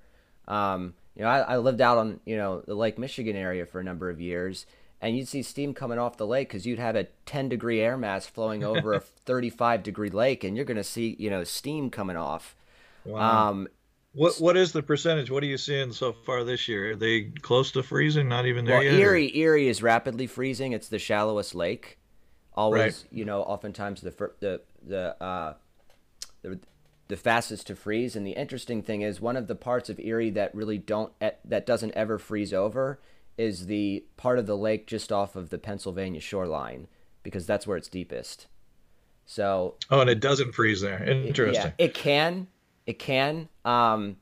Um, 0.46 0.94
you 1.16 1.22
know, 1.22 1.28
I, 1.28 1.38
I, 1.40 1.56
lived 1.56 1.80
out 1.80 1.96
on 1.96 2.20
you 2.26 2.36
know 2.36 2.60
the 2.66 2.74
Lake 2.74 2.98
Michigan 2.98 3.36
area 3.36 3.64
for 3.64 3.80
a 3.80 3.84
number 3.84 4.10
of 4.10 4.20
years, 4.20 4.66
and 5.00 5.16
you'd 5.16 5.28
see 5.28 5.42
steam 5.42 5.72
coming 5.72 5.98
off 5.98 6.18
the 6.18 6.26
lake 6.26 6.48
because 6.48 6.66
you'd 6.66 6.78
have 6.78 6.96
a 6.96 7.04
10 7.24 7.48
degree 7.48 7.80
air 7.80 7.96
mass 7.96 8.26
flowing 8.26 8.62
over 8.62 8.92
a 8.92 9.00
35 9.24 9.82
degree 9.82 10.10
lake, 10.10 10.44
and 10.44 10.56
you're 10.56 10.66
going 10.66 10.76
to 10.76 10.84
see 10.84 11.16
you 11.18 11.30
know 11.30 11.42
steam 11.42 11.88
coming 11.88 12.18
off. 12.18 12.54
Wow. 13.06 13.48
Um, 13.50 13.68
what 14.14 14.36
what 14.38 14.56
is 14.56 14.72
the 14.72 14.82
percentage? 14.82 15.30
What 15.30 15.42
are 15.42 15.46
you 15.46 15.58
seeing 15.58 15.92
so 15.92 16.12
far 16.12 16.44
this 16.44 16.68
year? 16.68 16.92
Are 16.92 16.96
they 16.96 17.24
close 17.42 17.72
to 17.72 17.82
freezing? 17.82 18.28
Not 18.28 18.46
even 18.46 18.64
there 18.64 18.76
well, 18.76 18.84
yet? 18.84 18.94
Erie 18.94 19.30
or? 19.34 19.36
Erie 19.36 19.68
is 19.68 19.82
rapidly 19.82 20.26
freezing. 20.26 20.72
It's 20.72 20.88
the 20.88 20.98
shallowest 20.98 21.54
lake. 21.54 21.98
Always, 22.54 23.02
right. 23.02 23.12
you 23.12 23.24
know, 23.24 23.42
oftentimes 23.42 24.00
the 24.00 24.30
the 24.40 24.60
the 24.86 25.22
uh, 25.22 25.54
the 26.42 26.60
the 27.08 27.16
fastest 27.16 27.66
to 27.66 27.76
freeze. 27.76 28.14
And 28.14 28.26
the 28.26 28.32
interesting 28.32 28.82
thing 28.82 29.02
is, 29.02 29.20
one 29.20 29.36
of 29.36 29.48
the 29.48 29.56
parts 29.56 29.90
of 29.90 29.98
Erie 29.98 30.30
that 30.30 30.54
really 30.54 30.78
don't 30.78 31.12
that 31.20 31.66
doesn't 31.66 31.92
ever 31.94 32.18
freeze 32.18 32.52
over 32.52 33.00
is 33.36 33.66
the 33.66 34.04
part 34.16 34.38
of 34.38 34.46
the 34.46 34.56
lake 34.56 34.86
just 34.86 35.10
off 35.10 35.34
of 35.34 35.50
the 35.50 35.58
Pennsylvania 35.58 36.20
shoreline 36.20 36.86
because 37.24 37.46
that's 37.46 37.66
where 37.66 37.76
it's 37.76 37.88
deepest. 37.88 38.46
So 39.26 39.74
oh, 39.90 40.00
and 40.00 40.10
it 40.10 40.20
doesn't 40.20 40.52
freeze 40.52 40.80
there. 40.82 41.02
Interesting. 41.02 41.72
Yeah, 41.78 41.84
it 41.84 41.94
can. 41.94 42.46
It 42.86 42.98
can. 42.98 43.48
Um, 43.64 44.16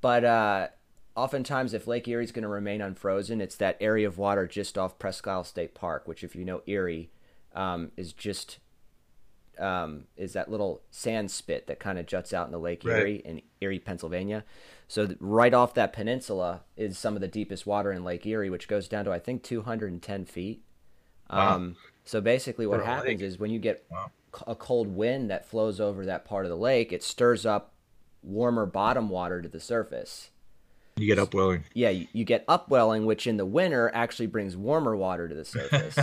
but 0.00 0.24
uh, 0.24 0.68
oftentimes, 1.16 1.74
if 1.74 1.86
Lake 1.86 2.06
Erie 2.06 2.24
is 2.24 2.32
going 2.32 2.42
to 2.42 2.48
remain 2.48 2.80
unfrozen, 2.80 3.40
it's 3.40 3.56
that 3.56 3.76
area 3.80 4.06
of 4.06 4.18
water 4.18 4.46
just 4.46 4.78
off 4.78 4.98
Presque 4.98 5.26
Isle 5.26 5.44
State 5.44 5.74
Park, 5.74 6.06
which, 6.06 6.22
if 6.22 6.36
you 6.36 6.44
know 6.44 6.62
Erie, 6.66 7.10
um, 7.54 7.90
is 7.96 8.12
just 8.12 8.58
um, 9.58 10.04
is 10.16 10.32
that 10.34 10.50
little 10.50 10.82
sand 10.90 11.30
spit 11.30 11.66
that 11.66 11.80
kind 11.80 11.98
of 11.98 12.06
juts 12.06 12.32
out 12.32 12.46
into 12.46 12.58
Lake 12.58 12.82
right. 12.84 13.00
Erie 13.00 13.22
in 13.24 13.42
Erie, 13.60 13.78
Pennsylvania. 13.78 14.44
So 14.86 15.08
right 15.20 15.52
off 15.52 15.74
that 15.74 15.92
peninsula 15.92 16.62
is 16.76 16.96
some 16.96 17.14
of 17.14 17.20
the 17.20 17.28
deepest 17.28 17.66
water 17.66 17.92
in 17.92 18.04
Lake 18.04 18.24
Erie, 18.24 18.50
which 18.50 18.68
goes 18.68 18.88
down 18.88 19.04
to 19.04 19.12
I 19.12 19.18
think 19.18 19.42
210 19.42 20.24
feet. 20.24 20.62
Wow. 21.30 21.56
Um, 21.56 21.76
so 22.04 22.20
basically, 22.20 22.66
what 22.66 22.84
happens 22.84 23.20
is 23.20 23.38
when 23.38 23.50
you 23.50 23.58
get 23.58 23.84
wow. 23.90 24.10
a 24.46 24.54
cold 24.54 24.88
wind 24.88 25.30
that 25.30 25.46
flows 25.46 25.80
over 25.80 26.06
that 26.06 26.24
part 26.24 26.46
of 26.46 26.50
the 26.50 26.56
lake, 26.56 26.92
it 26.92 27.02
stirs 27.02 27.44
up 27.44 27.74
warmer 28.22 28.66
bottom 28.66 29.08
water 29.08 29.40
to 29.42 29.48
the 29.48 29.60
surface. 29.60 30.30
You 30.96 31.06
get 31.06 31.18
upwelling. 31.18 31.64
Yeah, 31.74 31.90
you, 31.90 32.08
you 32.12 32.24
get 32.24 32.44
upwelling, 32.48 33.06
which 33.06 33.26
in 33.26 33.36
the 33.36 33.46
winter 33.46 33.90
actually 33.94 34.26
brings 34.26 34.56
warmer 34.56 34.96
water 34.96 35.28
to 35.28 35.34
the 35.34 35.44
surface. 35.44 35.98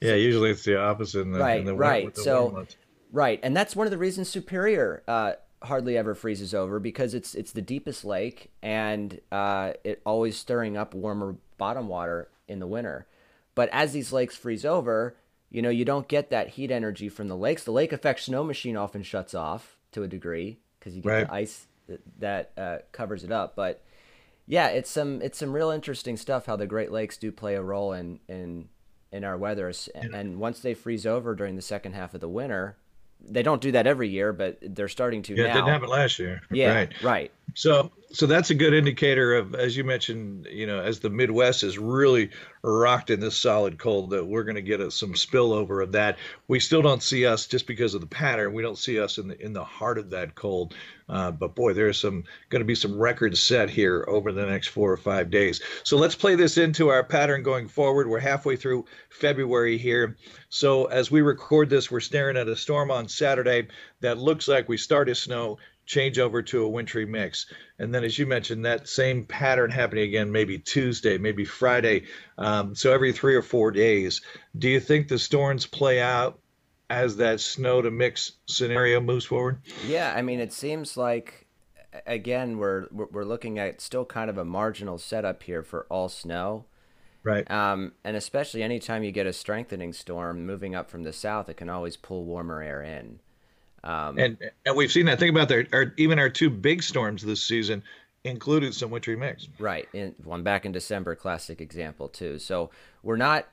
yeah, 0.00 0.14
usually 0.14 0.50
it's 0.50 0.64
the 0.64 0.80
opposite. 0.80 1.20
In 1.20 1.32
the, 1.32 1.38
right, 1.38 1.60
in 1.60 1.66
the 1.66 1.74
right. 1.74 2.16
So, 2.16 2.66
right, 3.12 3.38
and 3.42 3.56
that's 3.56 3.76
one 3.76 3.86
of 3.86 3.90
the 3.90 3.98
reasons 3.98 4.28
Superior 4.28 5.02
uh, 5.06 5.32
hardly 5.62 5.96
ever 5.96 6.14
freezes 6.14 6.54
over 6.54 6.80
because 6.80 7.14
it's 7.14 7.34
it's 7.34 7.52
the 7.52 7.62
deepest 7.62 8.04
lake 8.04 8.50
and 8.62 9.20
uh, 9.30 9.74
it 9.84 10.00
always 10.06 10.36
stirring 10.36 10.76
up 10.76 10.94
warmer 10.94 11.36
bottom 11.58 11.88
water 11.88 12.28
in 12.48 12.60
the 12.60 12.66
winter. 12.66 13.06
But 13.54 13.68
as 13.72 13.92
these 13.92 14.12
lakes 14.12 14.36
freeze 14.36 14.64
over, 14.64 15.16
you 15.50 15.60
know, 15.60 15.70
you 15.70 15.84
don't 15.84 16.08
get 16.08 16.30
that 16.30 16.50
heat 16.50 16.70
energy 16.70 17.08
from 17.08 17.28
the 17.28 17.36
lakes. 17.36 17.64
The 17.64 17.72
lake 17.72 17.92
effect 17.92 18.20
snow 18.20 18.42
machine 18.42 18.76
often 18.76 19.02
shuts 19.02 19.34
off 19.34 19.76
to 19.92 20.02
a 20.02 20.08
degree 20.08 20.60
because 20.80 20.96
you 20.96 21.02
get 21.02 21.08
right. 21.10 21.26
the 21.26 21.34
ice 21.34 21.66
that, 21.86 22.00
that 22.18 22.52
uh, 22.56 22.78
covers 22.90 23.22
it 23.22 23.30
up. 23.30 23.54
But 23.54 23.84
yeah, 24.46 24.68
it's 24.68 24.90
some 24.90 25.22
it's 25.22 25.38
some 25.38 25.52
real 25.52 25.70
interesting 25.70 26.16
stuff 26.16 26.46
how 26.46 26.56
the 26.56 26.66
Great 26.66 26.90
Lakes 26.90 27.16
do 27.16 27.30
play 27.30 27.54
a 27.54 27.62
role 27.62 27.92
in 27.92 28.18
in 28.28 28.68
in 29.12 29.24
our 29.24 29.36
weather. 29.36 29.72
And, 29.94 30.14
and 30.14 30.38
once 30.38 30.60
they 30.60 30.74
freeze 30.74 31.06
over 31.06 31.34
during 31.34 31.56
the 31.56 31.62
second 31.62 31.92
half 31.92 32.14
of 32.14 32.20
the 32.20 32.28
winter, 32.28 32.76
they 33.20 33.42
don't 33.42 33.60
do 33.60 33.72
that 33.72 33.86
every 33.86 34.08
year, 34.08 34.32
but 34.32 34.58
they're 34.60 34.88
starting 34.88 35.22
to 35.22 35.34
yeah, 35.34 35.44
now. 35.44 35.50
it 35.50 35.54
didn't 35.54 35.68
happen 35.68 35.88
last 35.88 36.18
year. 36.18 36.42
Yeah, 36.50 36.74
right. 36.74 37.02
right. 37.02 37.32
So, 37.54 37.90
so 38.12 38.26
that's 38.26 38.50
a 38.50 38.54
good 38.54 38.74
indicator 38.74 39.34
of, 39.34 39.54
as 39.54 39.76
you 39.76 39.84
mentioned, 39.84 40.46
you 40.50 40.66
know, 40.66 40.80
as 40.80 40.98
the 41.00 41.10
Midwest 41.10 41.62
is 41.62 41.78
really 41.78 42.30
rocked 42.62 43.10
in 43.10 43.20
this 43.20 43.36
solid 43.36 43.78
cold, 43.78 44.10
that 44.10 44.26
we're 44.26 44.42
going 44.44 44.56
to 44.56 44.62
get 44.62 44.80
a, 44.80 44.90
some 44.90 45.14
spillover 45.14 45.82
of 45.82 45.92
that. 45.92 46.18
We 46.48 46.58
still 46.60 46.82
don't 46.82 47.02
see 47.02 47.24
us 47.26 47.46
just 47.46 47.66
because 47.66 47.94
of 47.94 48.00
the 48.00 48.06
pattern. 48.06 48.52
We 48.52 48.62
don't 48.62 48.78
see 48.78 48.98
us 48.98 49.18
in 49.18 49.28
the 49.28 49.40
in 49.40 49.52
the 49.52 49.64
heart 49.64 49.98
of 49.98 50.10
that 50.10 50.34
cold. 50.34 50.74
Uh, 51.08 51.30
but 51.30 51.54
boy, 51.54 51.72
there's 51.72 52.00
some 52.00 52.24
going 52.50 52.60
to 52.60 52.66
be 52.66 52.74
some 52.74 52.98
records 52.98 53.40
set 53.40 53.68
here 53.68 54.04
over 54.08 54.32
the 54.32 54.46
next 54.46 54.68
four 54.68 54.92
or 54.92 54.96
five 54.96 55.30
days. 55.30 55.60
So 55.82 55.96
let's 55.96 56.14
play 56.14 56.34
this 56.34 56.56
into 56.58 56.88
our 56.88 57.04
pattern 57.04 57.42
going 57.42 57.68
forward. 57.68 58.08
We're 58.08 58.20
halfway 58.20 58.56
through 58.56 58.86
February 59.10 59.76
here. 59.78 60.16
So 60.48 60.86
as 60.86 61.10
we 61.10 61.20
record 61.20 61.68
this, 61.68 61.90
we're 61.90 62.00
staring 62.00 62.36
at 62.36 62.48
a 62.48 62.56
storm 62.56 62.90
on 62.90 63.08
Saturday 63.08 63.68
that 64.00 64.18
looks 64.18 64.46
like 64.48 64.68
we 64.68 64.76
start 64.76 65.08
to 65.08 65.14
snow 65.14 65.58
change 65.90 66.20
over 66.20 66.40
to 66.40 66.62
a 66.62 66.68
wintry 66.68 67.04
mix. 67.04 67.46
And 67.80 67.92
then, 67.92 68.04
as 68.04 68.16
you 68.16 68.24
mentioned, 68.24 68.64
that 68.64 68.88
same 68.88 69.24
pattern 69.24 69.72
happening 69.72 70.04
again, 70.04 70.30
maybe 70.30 70.58
Tuesday, 70.58 71.18
maybe 71.18 71.44
Friday. 71.44 72.04
Um, 72.38 72.76
so 72.76 72.92
every 72.92 73.12
three 73.12 73.34
or 73.34 73.42
four 73.42 73.72
days. 73.72 74.20
Do 74.56 74.68
you 74.68 74.78
think 74.78 75.08
the 75.08 75.18
storms 75.18 75.66
play 75.66 76.00
out 76.00 76.38
as 76.88 77.16
that 77.16 77.40
snow 77.40 77.82
to 77.82 77.90
mix 77.90 78.32
scenario 78.46 79.00
moves 79.00 79.24
forward? 79.24 79.62
Yeah, 79.84 80.14
I 80.16 80.22
mean, 80.22 80.38
it 80.38 80.52
seems 80.52 80.96
like 80.96 81.48
again 82.06 82.56
we're 82.58 82.86
we're 82.92 83.24
looking 83.24 83.58
at 83.58 83.80
still 83.80 84.04
kind 84.04 84.30
of 84.30 84.38
a 84.38 84.44
marginal 84.44 84.96
setup 84.96 85.42
here 85.42 85.62
for 85.62 85.86
all 85.90 86.08
snow. 86.08 86.66
Right. 87.24 87.50
Um, 87.50 87.92
and 88.04 88.16
especially 88.16 88.62
anytime 88.62 89.02
you 89.02 89.10
get 89.10 89.26
a 89.26 89.32
strengthening 89.32 89.92
storm 89.92 90.46
moving 90.46 90.74
up 90.74 90.88
from 90.88 91.02
the 91.02 91.12
south, 91.12 91.48
it 91.48 91.56
can 91.56 91.68
always 91.68 91.96
pull 91.96 92.24
warmer 92.24 92.62
air 92.62 92.80
in. 92.80 93.18
Um, 93.82 94.18
and 94.18 94.38
and 94.66 94.76
we've 94.76 94.92
seen 94.92 95.06
that. 95.06 95.18
Think 95.18 95.30
about 95.30 95.48
that. 95.48 95.72
Our, 95.72 95.94
even 95.96 96.18
our 96.18 96.28
two 96.28 96.50
big 96.50 96.82
storms 96.82 97.22
this 97.22 97.42
season 97.42 97.82
included 98.24 98.74
some 98.74 98.90
wintry 98.90 99.16
mix. 99.16 99.48
Right. 99.58 99.88
In, 99.92 100.14
one 100.24 100.42
back 100.42 100.66
in 100.66 100.72
December, 100.72 101.14
classic 101.14 101.60
example 101.60 102.08
too. 102.08 102.38
So 102.38 102.70
we're 103.02 103.16
not 103.16 103.46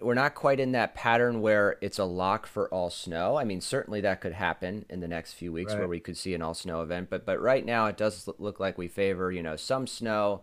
we're 0.00 0.14
not 0.14 0.34
quite 0.34 0.58
in 0.58 0.72
that 0.72 0.94
pattern 0.94 1.40
where 1.40 1.76
it's 1.80 1.98
a 1.98 2.04
lock 2.04 2.46
for 2.46 2.68
all 2.68 2.90
snow. 2.90 3.36
I 3.36 3.44
mean, 3.44 3.60
certainly 3.60 4.00
that 4.00 4.20
could 4.20 4.32
happen 4.32 4.84
in 4.90 4.98
the 4.98 5.06
next 5.06 5.34
few 5.34 5.52
weeks 5.52 5.72
right. 5.72 5.78
where 5.78 5.88
we 5.88 6.00
could 6.00 6.16
see 6.16 6.34
an 6.34 6.42
all 6.42 6.54
snow 6.54 6.82
event. 6.82 7.08
But 7.08 7.24
but 7.24 7.40
right 7.40 7.64
now 7.64 7.86
it 7.86 7.96
does 7.96 8.28
look 8.38 8.58
like 8.58 8.78
we 8.78 8.88
favor 8.88 9.30
you 9.30 9.42
know 9.42 9.56
some 9.56 9.86
snow 9.86 10.42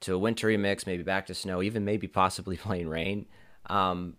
to 0.00 0.14
a 0.14 0.18
wintry 0.18 0.56
mix, 0.56 0.86
maybe 0.86 1.02
back 1.02 1.26
to 1.26 1.34
snow, 1.34 1.62
even 1.62 1.84
maybe 1.84 2.06
possibly 2.06 2.56
plain 2.58 2.88
rain. 2.88 3.26
Um, 3.66 4.16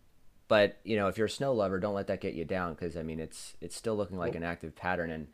but 0.51 0.79
you 0.83 0.97
know, 0.97 1.07
if 1.07 1.17
you're 1.17 1.27
a 1.27 1.29
snow 1.29 1.53
lover, 1.53 1.79
don't 1.79 1.93
let 1.93 2.07
that 2.07 2.19
get 2.19 2.33
you 2.33 2.43
down 2.43 2.73
because 2.73 2.97
I 2.97 3.03
mean, 3.03 3.21
it's 3.21 3.55
it's 3.61 3.73
still 3.73 3.95
looking 3.95 4.17
like 4.17 4.35
an 4.35 4.43
active 4.43 4.75
pattern. 4.75 5.09
And 5.09 5.27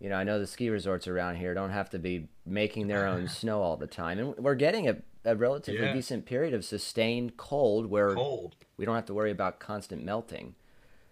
you 0.00 0.08
know, 0.08 0.16
I 0.16 0.24
know 0.24 0.40
the 0.40 0.48
ski 0.48 0.68
resorts 0.68 1.06
around 1.06 1.36
here 1.36 1.54
don't 1.54 1.70
have 1.70 1.90
to 1.90 1.98
be 2.00 2.26
making 2.44 2.88
their 2.88 3.06
own 3.06 3.28
snow 3.40 3.62
all 3.62 3.76
the 3.76 3.86
time, 3.86 4.18
and 4.18 4.36
we're 4.36 4.56
getting 4.56 4.88
a, 4.88 4.96
a 5.24 5.36
relatively 5.36 5.86
yeah. 5.86 5.92
decent 5.92 6.26
period 6.26 6.54
of 6.54 6.64
sustained 6.64 7.36
cold 7.36 7.86
where 7.86 8.16
cold. 8.16 8.56
we 8.76 8.84
don't 8.84 8.96
have 8.96 9.06
to 9.06 9.14
worry 9.14 9.30
about 9.30 9.60
constant 9.60 10.02
melting. 10.04 10.56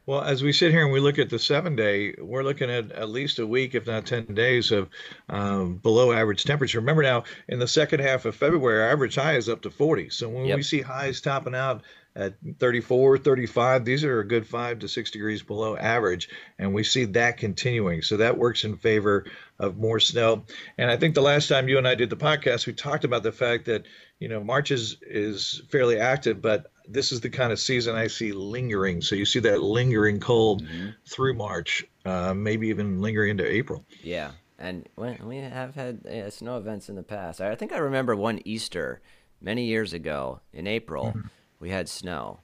Well, 0.05 0.23
as 0.23 0.43
we 0.43 0.53
sit 0.53 0.73
here 0.73 0.83
and 0.83 0.93
we 0.93 0.99
look 0.99 1.21
at 1.21 1.31
the 1.31 1.39
seven 1.39 1.77
day, 1.77 2.15
we're 2.19 2.43
looking 2.43 2.71
at 2.71 2.91
at 2.91 3.09
least 3.09 3.39
a 3.39 3.47
week, 3.47 3.77
if 3.77 3.87
not 3.87 4.05
10 4.05 4.35
days, 4.35 4.73
of 4.73 4.89
um, 5.29 5.77
below 5.77 6.11
average 6.13 6.45
temperature. 6.45 6.81
Remember 6.81 7.03
now, 7.03 7.23
in 7.47 7.61
the 7.61 7.69
second 7.69 8.01
half 8.01 8.25
of 8.25 8.35
February, 8.35 8.83
our 8.83 8.91
average 8.91 9.15
high 9.15 9.37
is 9.37 9.49
up 9.49 9.63
to 9.63 9.71
40. 9.71 10.11
So 10.11 10.29
when 10.29 10.47
yep. 10.47 10.57
we 10.57 10.63
see 10.65 10.81
highs 10.81 11.21
topping 11.21 11.55
out 11.55 11.83
at 12.15 12.35
34, 12.59 13.19
35. 13.19 13.85
These 13.85 14.05
are 14.05 14.21
a 14.21 14.27
good 14.27 14.47
five 14.47 14.81
to 14.81 14.89
six 14.89 15.11
degrees 15.11 15.43
below 15.43 15.77
average, 15.77 16.29
and 16.59 16.75
we 16.75 16.85
see 16.85 17.07
that 17.07 17.39
continuing. 17.39 18.03
So 18.03 18.19
that 18.19 18.37
works 18.37 18.65
in 18.65 18.77
favor 18.77 19.25
of 19.59 19.79
more 19.79 20.01
snow. 20.01 20.45
And 20.77 20.91
I 20.91 20.97
think 20.97 21.15
the 21.15 21.23
last 21.23 21.49
time 21.49 21.69
you 21.69 21.79
and 21.79 21.89
I 21.89 21.95
did 21.95 22.11
the 22.11 22.17
podcast, 22.17 22.67
we 22.67 22.75
talked 22.75 23.05
about 23.05 23.23
the 23.23 23.33
fact 23.33 23.65
that 23.67 23.85
you 24.19 24.29
know 24.29 24.43
March 24.43 24.71
is 24.71 24.99
is 25.03 25.63
fairly 25.71 25.99
active, 25.99 26.43
but 26.43 26.71
this 26.89 27.13
is 27.13 27.21
the 27.21 27.31
kind 27.31 27.53
of 27.53 27.61
season 27.61 27.95
I 27.95 28.07
see 28.07 28.33
lingering. 28.33 29.03
So 29.03 29.15
you 29.15 29.25
see 29.25 29.41
that 29.41 29.63
lingering 29.63 30.21
cold 30.21 30.65
mm-hmm. 30.65 30.91
through 31.07 31.35
March, 31.35 31.85
uh, 32.05 32.35
maybe 32.35 32.69
even 32.69 33.01
lingering 33.01 33.31
into 33.31 33.51
April. 33.51 33.85
Yeah, 34.03 34.33
and 34.59 34.89
we 34.97 35.39
have 35.39 35.75
had 35.75 36.07
uh, 36.07 36.31
snow 36.31 36.59
events 36.59 36.89
in 36.89 36.97
the 36.97 37.03
past. 37.03 37.41
I 37.41 37.55
think 37.55 37.73
I 37.73 37.79
remember 37.79 38.17
one 38.17 38.41
Easter 38.45 39.01
many 39.41 39.65
years 39.65 39.93
ago 39.93 40.41
in 40.53 40.67
April. 40.67 41.07
Mm-hmm 41.07 41.27
we 41.63 41.71
had 41.71 41.89
snow. 41.89 42.41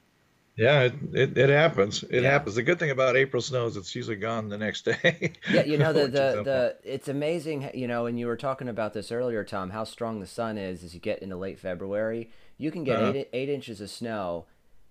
Yeah, 0.57 0.83
it, 0.83 0.95
it, 1.13 1.39
it 1.39 1.51
happens. 1.51 2.05
It 2.05 2.23
yeah. 2.23 2.31
happens. 2.31 2.55
The 2.55 2.63
good 2.63 2.79
thing 2.79 2.91
about 2.91 3.17
April 3.17 3.43
snow 3.43 3.67
is 3.67 3.77
it's 3.77 3.95
usually 3.95 4.17
gone 4.17 4.49
the 4.49 4.59
next 4.59 4.85
day. 4.85 5.33
yeah, 5.53 5.65
you 5.65 5.77
know 5.77 5.93
the 5.93 6.01
the, 6.07 6.43
the 6.43 6.77
it's 6.85 7.09
amazing. 7.09 7.71
You 7.75 7.89
know, 7.89 8.07
and 8.07 8.19
you 8.19 8.27
were 8.27 8.37
talking 8.37 8.69
about 8.69 8.95
this 8.95 9.13
earlier, 9.13 9.45
Tom, 9.45 9.71
how 9.71 9.85
strong 9.85 10.21
the 10.21 10.27
sun 10.27 10.57
is 10.57 10.83
as 10.83 10.95
you 10.95 11.01
get 11.01 11.19
into 11.21 11.37
late 11.37 11.59
February. 11.59 12.31
You 12.59 12.71
can 12.71 12.85
get 12.85 12.97
uh-huh. 12.97 13.13
eight 13.15 13.29
eight 13.33 13.49
inches 13.49 13.81
of 13.81 13.89
snow, 13.89 14.47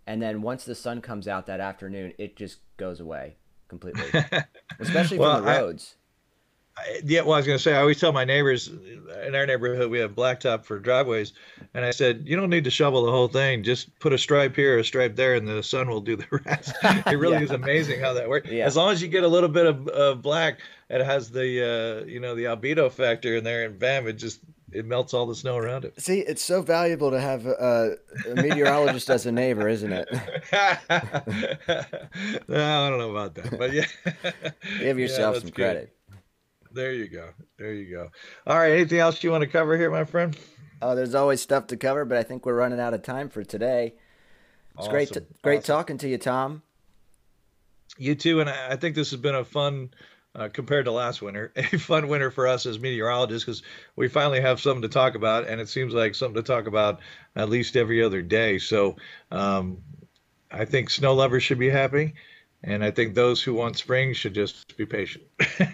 and 0.07 0.21
then 0.21 0.41
once 0.41 0.63
the 0.63 0.75
sun 0.75 1.01
comes 1.01 1.27
out 1.27 1.45
that 1.47 1.59
afternoon, 1.59 2.13
it 2.17 2.35
just 2.35 2.59
goes 2.77 2.99
away 2.99 3.35
completely. 3.67 4.05
Especially 4.79 5.19
well, 5.19 5.35
from 5.35 5.45
the 5.45 5.51
roads. 5.51 5.95
I, 6.77 7.01
yeah, 7.03 7.21
well, 7.21 7.33
I 7.33 7.37
was 7.37 7.47
going 7.47 7.57
to 7.57 7.63
say, 7.63 7.73
I 7.73 7.79
always 7.79 7.99
tell 7.99 8.11
my 8.11 8.23
neighbors 8.23 8.67
in 8.67 9.33
our 9.33 9.45
neighborhood 9.45 9.89
we 9.89 9.99
have 9.99 10.13
blacktop 10.13 10.63
for 10.63 10.79
driveways, 10.79 11.33
and 11.73 11.83
I 11.83 11.91
said, 11.91 12.23
you 12.25 12.35
don't 12.35 12.49
need 12.49 12.65
to 12.65 12.69
shovel 12.69 13.05
the 13.05 13.11
whole 13.11 13.27
thing. 13.27 13.63
Just 13.63 13.97
put 13.99 14.13
a 14.13 14.17
stripe 14.17 14.55
here, 14.55 14.77
a 14.77 14.83
stripe 14.83 15.15
there, 15.15 15.33
and 15.33 15.47
the 15.47 15.63
sun 15.63 15.89
will 15.89 16.01
do 16.01 16.15
the 16.15 16.27
rest. 16.45 16.73
it 16.83 17.05
really 17.17 17.37
yeah. 17.37 17.43
is 17.43 17.51
amazing 17.51 17.99
how 17.99 18.13
that 18.13 18.29
works. 18.29 18.49
Yeah. 18.49 18.65
As 18.65 18.75
long 18.77 18.91
as 18.91 19.01
you 19.01 19.07
get 19.07 19.23
a 19.23 19.27
little 19.27 19.49
bit 19.49 19.65
of 19.65 19.87
uh, 19.89 20.13
black, 20.15 20.59
it 20.89 21.03
has 21.03 21.31
the 21.31 22.01
uh, 22.03 22.05
you 22.05 22.19
know 22.19 22.35
the 22.35 22.45
albedo 22.45 22.91
factor 22.91 23.35
in 23.35 23.43
there, 23.43 23.65
and 23.65 23.77
bam, 23.77 24.07
it 24.07 24.13
just 24.13 24.39
it 24.71 24.85
melts 24.85 25.13
all 25.13 25.25
the 25.25 25.35
snow 25.35 25.57
around 25.57 25.85
it. 25.85 25.99
See, 25.99 26.19
it's 26.19 26.43
so 26.43 26.61
valuable 26.61 27.11
to 27.11 27.19
have 27.19 27.45
a, 27.45 27.97
a 28.29 28.35
meteorologist 28.35 29.09
as 29.09 29.25
a 29.25 29.31
neighbor, 29.31 29.67
isn't 29.67 29.91
it? 29.91 30.07
no, 32.47 32.85
I 32.85 32.89
don't 32.89 32.99
know 32.99 33.11
about 33.11 33.35
that, 33.35 33.57
but 33.57 33.73
yeah, 33.73 33.85
give 34.79 34.99
yourself 34.99 35.35
yeah, 35.35 35.41
some 35.41 35.51
credit. 35.51 35.93
There 36.71 36.93
you 36.93 37.07
go. 37.07 37.29
There 37.57 37.73
you 37.73 37.89
go. 37.89 38.11
All 38.45 38.57
right. 38.57 38.71
Anything 38.71 38.99
else 38.99 39.23
you 39.23 39.31
want 39.31 39.41
to 39.41 39.49
cover 39.49 39.77
here, 39.77 39.89
my 39.89 40.03
friend? 40.03 40.37
Oh, 40.81 40.95
there's 40.95 41.15
always 41.15 41.41
stuff 41.41 41.65
to 41.67 41.77
cover, 41.77 42.05
but 42.05 42.19
I 42.19 42.23
think 42.23 42.45
we're 42.45 42.53
running 42.53 42.79
out 42.79 42.93
of 42.93 43.01
time 43.01 43.29
for 43.29 43.43
today. 43.43 43.95
It's 44.73 44.81
awesome. 44.81 44.91
great, 44.91 45.11
to, 45.13 45.25
great 45.41 45.57
awesome. 45.59 45.75
talking 45.75 45.97
to 45.99 46.07
you, 46.07 46.19
Tom. 46.19 46.61
You 47.97 48.13
too, 48.13 48.41
and 48.41 48.49
I 48.49 48.75
think 48.75 48.93
this 48.93 49.09
has 49.09 49.19
been 49.19 49.33
a 49.33 49.43
fun, 49.43 49.89
uh, 50.37 50.49
compared 50.53 50.85
to 50.85 50.91
last 50.91 51.21
winter, 51.21 51.51
a 51.55 51.63
fun 51.77 52.07
winter 52.07 52.31
for 52.31 52.47
us 52.47 52.65
as 52.65 52.79
meteorologists 52.79 53.45
because 53.45 53.63
we 53.95 54.07
finally 54.07 54.39
have 54.39 54.61
something 54.61 54.83
to 54.83 54.89
talk 54.89 55.15
about, 55.15 55.47
and 55.47 55.59
it 55.59 55.67
seems 55.67 55.93
like 55.93 56.15
something 56.15 56.41
to 56.41 56.47
talk 56.47 56.67
about 56.67 56.99
at 57.35 57.49
least 57.49 57.75
every 57.75 58.03
other 58.03 58.21
day. 58.21 58.59
So, 58.59 58.95
um, 59.31 59.79
I 60.51 60.65
think 60.65 60.89
snow 60.89 61.13
lovers 61.13 61.43
should 61.43 61.59
be 61.59 61.69
happy. 61.69 62.13
And 62.63 62.83
I 62.83 62.89
think 62.89 63.13
those 63.13 63.41
who 63.41 63.53
want 63.53 63.77
spring 63.77 64.13
should 64.13 64.33
just 64.33 64.75
be 64.77 64.85
patient. 64.85 65.25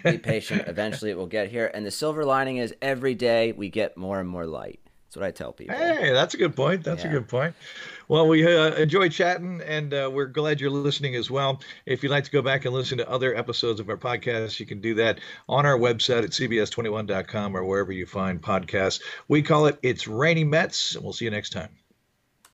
be 0.04 0.18
patient. 0.22 0.64
Eventually, 0.66 1.10
it 1.10 1.16
will 1.16 1.26
get 1.26 1.48
here. 1.48 1.70
And 1.72 1.86
the 1.86 1.90
silver 1.90 2.24
lining 2.24 2.58
is 2.58 2.74
every 2.82 3.14
day 3.14 3.52
we 3.52 3.70
get 3.70 3.96
more 3.96 4.20
and 4.20 4.28
more 4.28 4.46
light. 4.46 4.80
That's 5.06 5.16
what 5.16 5.24
I 5.24 5.30
tell 5.30 5.52
people. 5.52 5.76
Hey, 5.76 6.12
that's 6.12 6.34
a 6.34 6.36
good 6.36 6.54
point. 6.54 6.84
That's 6.84 7.04
yeah. 7.04 7.10
a 7.10 7.12
good 7.12 7.28
point. 7.28 7.54
Well, 8.08 8.28
we 8.28 8.44
uh, 8.46 8.74
enjoy 8.74 9.08
chatting, 9.08 9.62
and 9.62 9.94
uh, 9.94 10.10
we're 10.12 10.26
glad 10.26 10.60
you're 10.60 10.70
listening 10.70 11.14
as 11.14 11.30
well. 11.30 11.60
If 11.86 12.02
you'd 12.02 12.10
like 12.10 12.24
to 12.24 12.30
go 12.30 12.42
back 12.42 12.66
and 12.66 12.74
listen 12.74 12.98
to 12.98 13.08
other 13.08 13.34
episodes 13.34 13.80
of 13.80 13.88
our 13.88 13.96
podcast, 13.96 14.60
you 14.60 14.66
can 14.66 14.80
do 14.80 14.94
that 14.96 15.20
on 15.48 15.64
our 15.64 15.78
website 15.78 16.24
at 16.24 16.30
cbs21.com 16.30 17.56
or 17.56 17.64
wherever 17.64 17.92
you 17.92 18.04
find 18.04 18.42
podcasts. 18.42 19.00
We 19.28 19.42
call 19.42 19.66
it 19.66 19.78
It's 19.82 20.06
Rainy 20.06 20.44
Mets, 20.44 20.94
and 20.94 21.04
we'll 21.04 21.14
see 21.14 21.24
you 21.24 21.30
next 21.30 21.50
time. 21.50 21.83